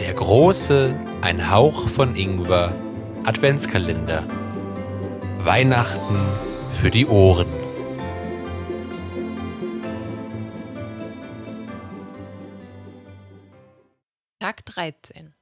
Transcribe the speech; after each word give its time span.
Der 0.00 0.14
große 0.16 0.98
Ein 1.20 1.48
Hauch 1.48 1.88
von 1.88 2.16
Ingwer 2.16 2.74
Adventskalender. 3.22 4.26
Weihnachten 5.44 6.16
für 6.72 6.90
die 6.90 7.06
Ohren. 7.06 7.46
Tag 14.40 14.66
13. 14.66 15.34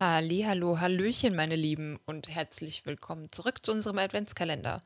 Hallo, 0.00 0.78
Hallöchen, 0.78 1.34
meine 1.34 1.56
Lieben, 1.56 1.98
und 2.06 2.28
herzlich 2.28 2.86
willkommen 2.86 3.32
zurück 3.32 3.66
zu 3.66 3.72
unserem 3.72 3.98
Adventskalender. 3.98 4.80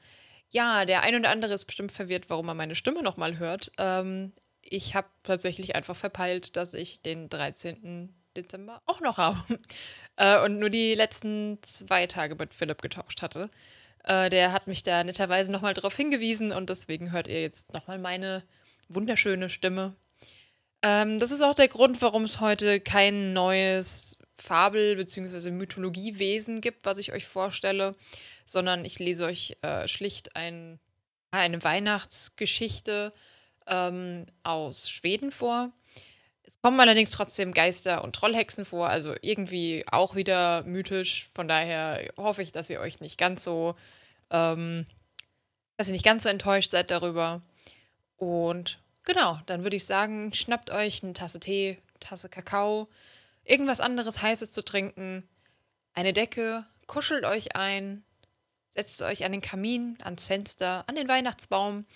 Ja, 0.48 0.86
der 0.86 1.02
ein 1.02 1.14
oder 1.14 1.28
andere 1.28 1.52
ist 1.52 1.66
bestimmt 1.66 1.92
verwirrt, 1.92 2.30
warum 2.30 2.48
er 2.48 2.54
meine 2.54 2.74
Stimme 2.74 3.02
nochmal 3.02 3.36
hört. 3.36 3.70
Ähm, 3.76 4.32
ich 4.62 4.94
habe 4.94 5.08
tatsächlich 5.22 5.76
einfach 5.76 5.96
verpeilt, 5.96 6.56
dass 6.56 6.72
ich 6.72 7.02
den 7.02 7.28
13. 7.28 8.14
Dezember 8.38 8.80
auch 8.86 9.00
noch 9.00 9.18
habe. 9.18 9.38
Äh, 10.16 10.42
und 10.44 10.58
nur 10.58 10.68
die 10.70 10.94
letzten 10.94 11.58
zwei 11.62 12.06
Tage 12.06 12.34
mit 12.34 12.52
Philipp 12.54 12.82
getauscht 12.82 13.22
hatte. 13.22 13.50
Äh, 14.04 14.28
der 14.30 14.52
hat 14.52 14.66
mich 14.66 14.82
da 14.82 15.04
netterweise 15.04 15.50
nochmal 15.52 15.74
darauf 15.74 15.96
hingewiesen 15.96 16.52
und 16.52 16.68
deswegen 16.70 17.12
hört 17.12 17.28
ihr 17.28 17.40
jetzt 17.40 17.72
nochmal 17.72 17.98
meine 17.98 18.42
wunderschöne 18.88 19.48
Stimme. 19.48 19.96
Ähm, 20.82 21.18
das 21.18 21.30
ist 21.30 21.42
auch 21.42 21.54
der 21.54 21.68
Grund, 21.68 22.02
warum 22.02 22.24
es 22.24 22.40
heute 22.40 22.80
kein 22.80 23.32
neues 23.32 24.18
Fabel- 24.42 24.96
bzw. 24.96 25.50
Mythologiewesen 25.50 26.60
gibt, 26.60 26.84
was 26.84 26.98
ich 26.98 27.12
euch 27.12 27.26
vorstelle, 27.26 27.94
sondern 28.44 28.84
ich 28.84 28.98
lese 28.98 29.24
euch 29.24 29.56
äh, 29.62 29.86
schlicht 29.86 30.34
ein, 30.36 30.80
eine 31.30 31.62
Weihnachtsgeschichte 31.62 33.12
ähm, 33.66 34.26
aus 34.42 34.90
Schweden 34.90 35.30
vor. 35.30 35.70
Es 36.42 36.60
kommen 36.60 36.80
allerdings 36.80 37.10
trotzdem 37.10 37.54
Geister 37.54 38.02
und 38.02 38.16
Trollhexen 38.16 38.64
vor, 38.64 38.88
also 38.88 39.14
irgendwie 39.22 39.84
auch 39.90 40.16
wieder 40.16 40.64
mythisch. 40.64 41.28
Von 41.32 41.46
daher 41.46 42.10
hoffe 42.16 42.42
ich, 42.42 42.50
dass 42.52 42.68
ihr 42.68 42.80
euch 42.80 43.00
nicht 43.00 43.16
ganz 43.16 43.44
so, 43.44 43.74
ähm, 44.30 44.86
dass 45.76 45.86
ihr 45.86 45.94
nicht 45.94 46.04
ganz 46.04 46.24
so 46.24 46.28
enttäuscht 46.28 46.72
seid 46.72 46.90
darüber. 46.90 47.42
Und 48.16 48.80
genau, 49.04 49.40
dann 49.46 49.62
würde 49.62 49.76
ich 49.76 49.86
sagen, 49.86 50.34
schnappt 50.34 50.70
euch 50.70 51.02
eine 51.02 51.12
Tasse 51.12 51.38
Tee, 51.38 51.78
Tasse 52.00 52.28
Kakao, 52.28 52.88
irgendwas 53.44 53.80
anderes 53.80 54.22
Heißes 54.22 54.52
zu 54.52 54.62
trinken, 54.62 55.28
eine 55.94 56.12
Decke, 56.12 56.66
kuschelt 56.86 57.24
euch 57.24 57.56
ein, 57.56 58.04
setzt 58.68 59.02
euch 59.02 59.24
an 59.24 59.32
den 59.32 59.40
Kamin, 59.40 59.98
ans 60.02 60.24
Fenster, 60.24 60.84
an 60.88 60.96
den 60.96 61.08
Weihnachtsbaum 61.08 61.86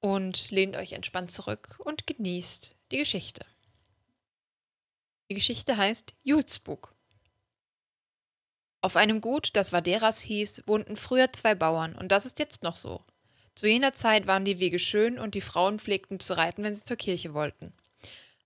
und 0.00 0.50
lehnt 0.50 0.76
euch 0.76 0.92
entspannt 0.92 1.30
zurück 1.30 1.80
und 1.84 2.06
genießt 2.06 2.74
die 2.92 2.98
Geschichte. 2.98 3.44
Die 5.30 5.34
Geschichte 5.34 5.76
heißt 5.76 6.14
Julsbug. 6.22 6.94
Auf 8.80 8.96
einem 8.96 9.20
Gut, 9.20 9.50
das 9.54 9.72
Vaderas 9.72 10.20
hieß, 10.20 10.62
wohnten 10.66 10.96
früher 10.96 11.32
zwei 11.32 11.54
Bauern 11.54 11.94
und 11.96 12.12
das 12.12 12.26
ist 12.26 12.38
jetzt 12.38 12.62
noch 12.62 12.76
so. 12.76 13.02
Zu 13.56 13.66
jener 13.66 13.92
Zeit 13.92 14.28
waren 14.28 14.44
die 14.44 14.60
Wege 14.60 14.78
schön 14.78 15.18
und 15.18 15.34
die 15.34 15.40
Frauen 15.40 15.80
pflegten 15.80 16.20
zu 16.20 16.36
reiten, 16.36 16.62
wenn 16.62 16.76
sie 16.76 16.84
zur 16.84 16.96
Kirche 16.96 17.34
wollten. 17.34 17.72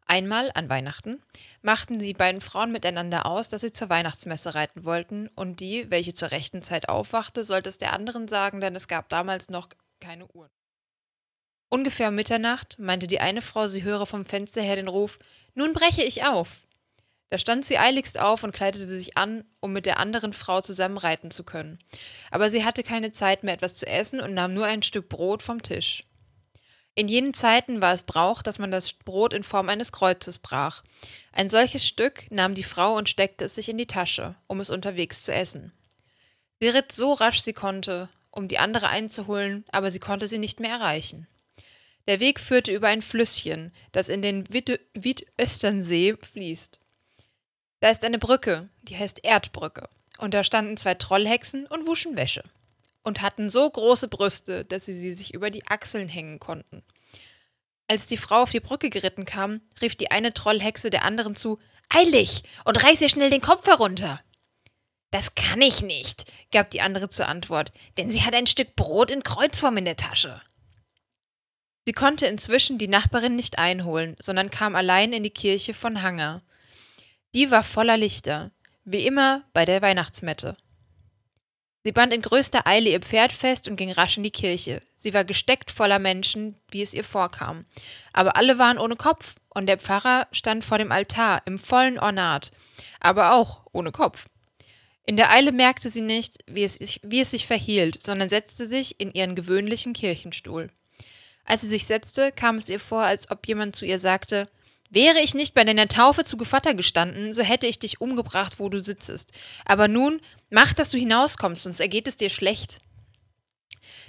Einmal, 0.06 0.50
an 0.54 0.68
Weihnachten, 0.68 1.22
machten 1.62 1.98
die 1.98 2.12
beiden 2.12 2.40
Frauen 2.40 2.72
miteinander 2.72 3.26
aus, 3.26 3.48
dass 3.48 3.60
sie 3.60 3.72
zur 3.72 3.88
Weihnachtsmesse 3.88 4.54
reiten 4.54 4.84
wollten, 4.84 5.28
und 5.28 5.60
die, 5.60 5.90
welche 5.90 6.12
zur 6.12 6.30
rechten 6.30 6.62
Zeit 6.62 6.88
aufwachte, 6.88 7.44
sollte 7.44 7.68
es 7.68 7.78
der 7.78 7.92
anderen 7.92 8.28
sagen, 8.28 8.60
denn 8.60 8.74
es 8.74 8.88
gab 8.88 9.08
damals 9.08 9.48
noch 9.48 9.68
keine 10.00 10.26
Uhren. 10.26 10.50
Ungefähr 11.70 12.08
um 12.08 12.14
Mitternacht 12.14 12.78
meinte 12.78 13.06
die 13.06 13.20
eine 13.20 13.40
Frau, 13.40 13.66
sie 13.66 13.82
höre 13.82 14.04
vom 14.04 14.26
Fenster 14.26 14.60
her 14.60 14.76
den 14.76 14.88
Ruf 14.88 15.18
Nun 15.54 15.72
breche 15.72 16.02
ich 16.02 16.24
auf. 16.24 16.66
Da 17.30 17.38
stand 17.38 17.64
sie 17.64 17.78
eiligst 17.78 18.20
auf 18.20 18.44
und 18.44 18.52
kleidete 18.52 18.84
sich 18.84 19.16
an, 19.16 19.44
um 19.60 19.72
mit 19.72 19.86
der 19.86 19.98
anderen 19.98 20.34
Frau 20.34 20.60
zusammen 20.60 20.98
reiten 20.98 21.30
zu 21.30 21.44
können. 21.44 21.78
Aber 22.30 22.50
sie 22.50 22.66
hatte 22.66 22.82
keine 22.82 23.10
Zeit 23.10 23.42
mehr, 23.42 23.54
etwas 23.54 23.74
zu 23.74 23.86
essen 23.86 24.20
und 24.20 24.34
nahm 24.34 24.52
nur 24.52 24.66
ein 24.66 24.82
Stück 24.82 25.08
Brot 25.08 25.42
vom 25.42 25.62
Tisch. 25.62 26.04
In 26.94 27.08
jenen 27.08 27.32
Zeiten 27.32 27.80
war 27.80 27.94
es 27.94 28.02
Brauch, 28.02 28.42
dass 28.42 28.58
man 28.58 28.70
das 28.70 28.92
Brot 28.92 29.32
in 29.32 29.44
Form 29.44 29.70
eines 29.70 29.92
Kreuzes 29.92 30.38
brach. 30.38 30.82
Ein 31.32 31.48
solches 31.48 31.86
Stück 31.86 32.30
nahm 32.30 32.54
die 32.54 32.62
Frau 32.62 32.96
und 32.96 33.08
steckte 33.08 33.46
es 33.46 33.54
sich 33.54 33.70
in 33.70 33.78
die 33.78 33.86
Tasche, 33.86 34.34
um 34.46 34.60
es 34.60 34.68
unterwegs 34.68 35.22
zu 35.22 35.32
essen. 35.32 35.72
Sie 36.60 36.68
ritt 36.68 36.92
so 36.92 37.14
rasch 37.14 37.40
sie 37.40 37.54
konnte, 37.54 38.10
um 38.30 38.46
die 38.46 38.58
andere 38.58 38.88
einzuholen, 38.88 39.64
aber 39.72 39.90
sie 39.90 40.00
konnte 40.00 40.28
sie 40.28 40.38
nicht 40.38 40.60
mehr 40.60 40.70
erreichen. 40.70 41.26
Der 42.08 42.20
Weg 42.20 42.38
führte 42.40 42.72
über 42.72 42.88
ein 42.88 43.00
Flüsschen, 43.00 43.72
das 43.92 44.08
in 44.08 44.20
den 44.20 44.46
Wiedösternsee 44.52 46.16
fließt. 46.20 46.78
Da 47.80 47.90
ist 47.90 48.04
eine 48.04 48.18
Brücke, 48.18 48.68
die 48.82 48.96
heißt 48.98 49.24
Erdbrücke, 49.24 49.88
und 50.18 50.34
da 50.34 50.44
standen 50.44 50.76
zwei 50.76 50.94
Trollhexen 50.94 51.66
und 51.66 51.86
wuschen 51.86 52.16
Wäsche 52.16 52.42
und 53.02 53.20
hatten 53.20 53.50
so 53.50 53.68
große 53.68 54.08
Brüste, 54.08 54.64
dass 54.64 54.86
sie 54.86 54.92
sie 54.92 55.12
sich 55.12 55.34
über 55.34 55.50
die 55.50 55.66
Achseln 55.66 56.08
hängen 56.08 56.38
konnten. 56.38 56.82
Als 57.88 58.06
die 58.06 58.16
Frau 58.16 58.42
auf 58.42 58.50
die 58.50 58.60
Brücke 58.60 58.90
geritten 58.90 59.24
kam, 59.24 59.60
rief 59.80 59.96
die 59.96 60.10
eine 60.10 60.32
Trollhexe 60.32 60.90
der 60.90 61.04
anderen 61.04 61.36
zu 61.36 61.58
Eilig 61.88 62.42
und 62.64 62.82
reiß 62.82 63.02
ihr 63.02 63.10
schnell 63.10 63.28
den 63.28 63.42
Kopf 63.42 63.66
herunter. 63.66 64.22
Das 65.10 65.34
kann 65.34 65.60
ich 65.60 65.82
nicht, 65.82 66.24
gab 66.52 66.70
die 66.70 66.80
andere 66.80 67.10
zur 67.10 67.28
Antwort, 67.28 67.70
denn 67.98 68.10
sie 68.10 68.22
hat 68.22 68.34
ein 68.34 68.46
Stück 68.46 68.76
Brot 68.76 69.10
in 69.10 69.22
Kreuzform 69.22 69.76
in 69.76 69.84
der 69.84 69.96
Tasche. 69.96 70.40
Sie 71.84 71.92
konnte 71.92 72.26
inzwischen 72.26 72.78
die 72.78 72.88
Nachbarin 72.88 73.36
nicht 73.36 73.58
einholen, 73.58 74.16
sondern 74.20 74.50
kam 74.50 74.74
allein 74.74 75.12
in 75.12 75.22
die 75.22 75.30
Kirche 75.30 75.74
von 75.74 76.00
Hanger. 76.00 76.42
Die 77.34 77.50
war 77.50 77.62
voller 77.62 77.98
Lichter, 77.98 78.52
wie 78.84 79.04
immer 79.04 79.44
bei 79.52 79.66
der 79.66 79.82
Weihnachtsmette. 79.82 80.56
Sie 81.84 81.92
band 81.92 82.12
in 82.12 82.22
größter 82.22 82.66
Eile 82.66 82.90
ihr 82.90 83.00
Pferd 83.00 83.32
fest 83.32 83.66
und 83.66 83.76
ging 83.76 83.90
rasch 83.90 84.16
in 84.16 84.22
die 84.22 84.30
Kirche. 84.30 84.82
Sie 84.94 85.14
war 85.14 85.24
gesteckt 85.24 85.70
voller 85.70 85.98
Menschen, 85.98 86.56
wie 86.70 86.82
es 86.82 86.94
ihr 86.94 87.02
vorkam. 87.02 87.66
Aber 88.12 88.36
alle 88.36 88.58
waren 88.58 88.78
ohne 88.78 88.96
Kopf, 88.96 89.34
und 89.54 89.66
der 89.66 89.78
Pfarrer 89.78 90.28
stand 90.32 90.64
vor 90.64 90.78
dem 90.78 90.92
Altar 90.92 91.42
im 91.44 91.58
vollen 91.58 91.98
Ornat, 91.98 92.52
aber 93.00 93.34
auch 93.34 93.66
ohne 93.72 93.92
Kopf. 93.92 94.26
In 95.04 95.16
der 95.16 95.30
Eile 95.30 95.52
merkte 95.52 95.90
sie 95.90 96.00
nicht, 96.00 96.38
wie 96.46 96.64
es, 96.64 96.76
sich, 96.76 97.00
wie 97.02 97.20
es 97.20 97.32
sich 97.32 97.46
verhielt, 97.46 98.02
sondern 98.02 98.28
setzte 98.28 98.66
sich 98.66 98.98
in 99.00 99.12
ihren 99.12 99.34
gewöhnlichen 99.34 99.92
Kirchenstuhl. 99.92 100.70
Als 101.44 101.62
sie 101.62 101.68
sich 101.68 101.86
setzte, 101.86 102.32
kam 102.32 102.56
es 102.56 102.68
ihr 102.68 102.80
vor, 102.80 103.02
als 103.02 103.30
ob 103.30 103.46
jemand 103.46 103.74
zu 103.74 103.84
ihr 103.84 103.98
sagte 103.98 104.48
Wäre 104.92 105.20
ich 105.20 105.34
nicht 105.34 105.54
bei 105.54 105.64
deiner 105.64 105.88
Taufe 105.88 106.22
zu 106.22 106.36
Gevatter 106.36 106.74
gestanden, 106.74 107.32
so 107.32 107.40
hätte 107.40 107.66
ich 107.66 107.78
dich 107.78 108.02
umgebracht, 108.02 108.58
wo 108.58 108.68
du 108.68 108.78
sitzest. 108.78 109.32
Aber 109.64 109.88
nun 109.88 110.20
mach, 110.50 110.74
dass 110.74 110.90
du 110.90 110.98
hinauskommst, 110.98 111.62
sonst 111.62 111.80
ergeht 111.80 112.06
es 112.06 112.18
dir 112.18 112.28
schlecht. 112.28 112.82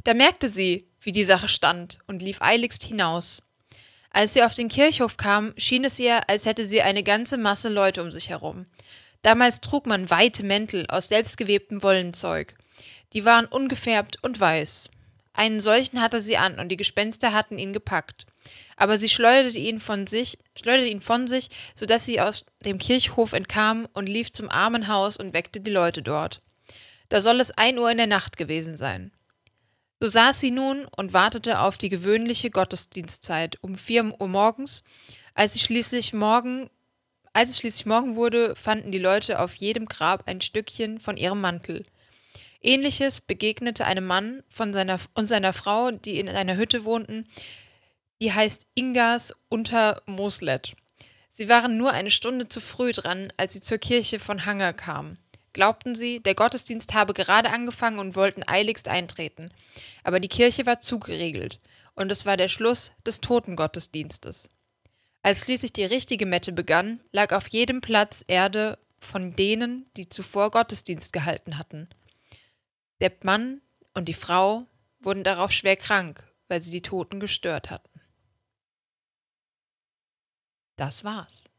Da 0.04 0.14
merkte 0.14 0.50
sie, 0.50 0.90
wie 1.00 1.14
die 1.14 1.24
Sache 1.24 1.48
stand, 1.48 2.00
und 2.08 2.22
lief 2.22 2.42
eiligst 2.42 2.84
hinaus. 2.84 3.44
Als 4.10 4.34
sie 4.34 4.44
auf 4.44 4.56
den 4.56 4.68
Kirchhof 4.68 5.16
kam, 5.16 5.54
schien 5.56 5.86
es 5.86 6.00
ihr, 6.00 6.30
als 6.30 6.46
hätte 6.46 6.68
sie 6.68 6.82
eine 6.82 7.04
ganze 7.04 7.38
Masse 7.38 7.70
Leute 7.70 8.02
um 8.02 8.12
sich 8.12 8.30
herum. 8.30 8.66
Damals 9.22 9.62
trug 9.62 9.86
man 9.86 10.10
weite 10.10 10.44
Mäntel 10.44 10.86
aus 10.88 11.08
selbstgewebtem 11.08 11.82
Wollenzeug. 11.82 12.58
Die 13.14 13.24
waren 13.24 13.46
ungefärbt 13.46 14.22
und 14.22 14.38
weiß. 14.38 14.90
Einen 15.34 15.60
solchen 15.60 16.02
hatte 16.02 16.22
sie 16.22 16.38
an, 16.38 16.60
und 16.60 16.70
die 16.70 16.78
Gespenster 16.78 17.34
hatten 17.34 17.58
ihn 17.58 17.74
gepackt 17.74 18.26
aber 18.76 18.98
sie 18.98 19.10
schleuderte 19.10 19.60
ihn 19.60 19.80
von 19.80 20.08
sich, 20.08 20.38
schleuderte 20.58 20.90
ihn 20.90 21.02
von 21.02 21.28
sich, 21.28 21.50
so 21.76 21.86
dass 21.86 22.06
sie 22.06 22.20
aus 22.20 22.46
dem 22.66 22.78
Kirchhof 22.78 23.34
entkam 23.34 23.88
und 23.94 24.08
lief 24.08 24.32
zum 24.32 24.50
Armenhaus 24.50 25.18
und 25.18 25.34
weckte 25.34 25.62
die 25.62 25.72
Leute 25.72 26.02
dort. 26.02 26.42
Da 27.10 27.22
soll 27.22 27.40
es 27.40 27.52
ein 27.52 27.78
Uhr 27.78 27.92
in 27.92 27.98
der 27.98 28.08
Nacht 28.08 28.38
gewesen 28.38 28.78
sein. 28.78 29.12
So 30.00 30.08
saß 30.08 30.40
sie 30.40 30.52
nun 30.52 30.86
und 30.86 31.14
wartete 31.14 31.60
auf 31.60 31.78
die 31.78 31.90
gewöhnliche 31.90 32.50
Gottesdienstzeit 32.50 33.58
um 33.62 33.76
vier 33.76 34.14
Uhr 34.20 34.28
morgens. 34.28 34.84
Als 35.34 35.54
sie 35.54 35.60
schließlich 35.60 36.14
morgen, 36.14 36.70
als 37.32 37.52
es 37.52 37.60
schließlich 37.60 37.86
morgen 37.86 38.16
wurde, 38.16 38.56
fanden 38.56 38.92
die 38.92 39.00
Leute 39.00 39.40
auf 39.40 39.54
jedem 39.56 39.86
Grab 39.86 40.28
ein 40.28 40.42
Stückchen 40.42 41.00
von 41.00 41.16
ihrem 41.16 41.40
Mantel. 41.40 41.84
Ähnliches 42.64 43.22
begegnete 43.22 43.86
einem 43.86 44.06
Mann 44.06 44.42
von 44.50 44.74
seiner 44.74 45.00
und 45.14 45.28
seiner 45.28 45.54
Frau, 45.54 45.92
die 45.92 46.20
in 46.20 46.30
einer 46.30 46.58
Hütte 46.58 46.86
wohnten, 46.86 47.28
die 48.22 48.32
heißt 48.32 48.68
Ingas 48.74 49.36
unter 49.50 50.02
Moslet. 50.06 50.74
Sie 51.30 51.50
waren 51.50 51.78
nur 51.78 51.92
eine 51.92 52.12
Stunde 52.12 52.48
zu 52.48 52.62
früh 52.62 52.94
dran, 52.94 53.34
als 53.38 53.54
sie 53.54 53.62
zur 53.62 53.80
Kirche 53.80 54.20
von 54.20 54.46
Hanger 54.46 54.72
kamen. 54.72 55.18
Glaubten 55.52 55.94
sie, 55.94 56.20
der 56.20 56.36
Gottesdienst 56.36 56.94
habe 56.94 57.14
gerade 57.14 57.52
angefangen 57.52 58.00
und 58.00 58.16
wollten 58.16 58.44
eiligst 58.48 58.88
eintreten. 58.88 59.52
Aber 60.04 60.20
die 60.20 60.28
Kirche 60.28 60.66
war 60.66 60.80
zugeriegelt, 60.80 61.60
und 61.96 62.12
es 62.12 62.26
war 62.26 62.38
der 62.38 62.50
Schluss 62.50 62.92
des 63.06 63.20
Totengottesdienstes. 63.20 64.50
Als 65.22 65.42
schließlich 65.42 65.74
die 65.74 65.86
richtige 65.86 66.26
Mette 66.26 66.52
begann, 66.52 67.00
lag 67.12 67.34
auf 67.34 67.48
jedem 67.48 67.82
Platz 67.82 68.24
Erde 68.28 68.78
von 69.00 69.36
denen, 69.36 69.86
die 69.96 70.10
zuvor 70.10 70.50
Gottesdienst 70.52 71.14
gehalten 71.14 71.58
hatten. 71.58 71.88
Der 73.04 73.12
Mann 73.24 73.62
und 73.94 74.06
die 74.06 74.14
Frau 74.14 74.66
wurden 75.02 75.26
darauf 75.26 75.52
schwer 75.52 75.76
krank, 75.76 76.26
weil 76.48 76.62
sie 76.62 76.72
die 76.72 76.82
Toten 76.82 77.20
gestört 77.20 77.70
hatten. 77.70 78.00
Das 80.78 81.04
war's. 81.04 81.50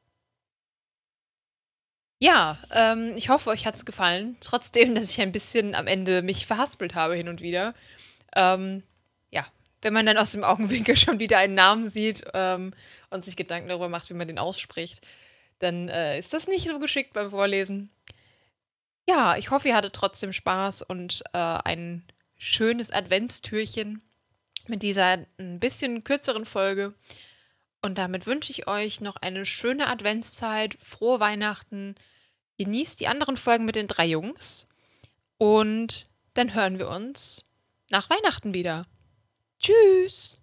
Ja, 2.18 2.58
ähm, 2.70 3.12
ich 3.18 3.28
hoffe, 3.28 3.50
euch 3.50 3.66
hat's 3.66 3.84
gefallen. 3.84 4.38
Trotzdem, 4.40 4.94
dass 4.94 5.10
ich 5.10 5.20
ein 5.20 5.32
bisschen 5.32 5.74
am 5.74 5.86
Ende 5.86 6.22
mich 6.22 6.46
verhaspelt 6.46 6.94
habe 6.94 7.14
hin 7.14 7.28
und 7.28 7.42
wieder. 7.42 7.74
Ähm, 8.34 8.82
ja, 9.30 9.46
wenn 9.82 9.92
man 9.92 10.06
dann 10.06 10.16
aus 10.16 10.32
dem 10.32 10.44
Augenwinkel 10.44 10.96
schon 10.96 11.18
wieder 11.18 11.36
einen 11.36 11.54
Namen 11.54 11.90
sieht 11.90 12.24
ähm, 12.32 12.72
und 13.10 13.26
sich 13.26 13.36
Gedanken 13.36 13.68
darüber 13.68 13.90
macht, 13.90 14.08
wie 14.08 14.14
man 14.14 14.28
den 14.28 14.38
ausspricht, 14.38 15.06
dann 15.58 15.90
äh, 15.90 16.18
ist 16.18 16.32
das 16.32 16.48
nicht 16.48 16.66
so 16.66 16.78
geschickt 16.78 17.12
beim 17.12 17.28
Vorlesen. 17.28 17.93
Ich 19.38 19.50
hoffe, 19.50 19.68
ihr 19.68 19.76
hattet 19.76 19.94
trotzdem 19.94 20.32
Spaß 20.32 20.82
und 20.82 21.22
äh, 21.32 21.38
ein 21.38 22.04
schönes 22.36 22.90
Adventstürchen 22.90 24.02
mit 24.66 24.82
dieser 24.82 25.18
ein 25.38 25.60
bisschen 25.60 26.04
kürzeren 26.04 26.44
Folge. 26.44 26.94
Und 27.82 27.98
damit 27.98 28.26
wünsche 28.26 28.50
ich 28.50 28.66
euch 28.66 29.00
noch 29.00 29.16
eine 29.16 29.44
schöne 29.44 29.88
Adventszeit, 29.88 30.76
frohe 30.82 31.20
Weihnachten. 31.20 31.94
Genießt 32.58 33.00
die 33.00 33.08
anderen 33.08 33.36
Folgen 33.36 33.64
mit 33.64 33.76
den 33.76 33.88
drei 33.88 34.06
Jungs. 34.06 34.68
Und 35.38 36.08
dann 36.34 36.54
hören 36.54 36.78
wir 36.78 36.88
uns 36.88 37.44
nach 37.90 38.08
Weihnachten 38.08 38.54
wieder. 38.54 38.86
Tschüss. 39.58 40.38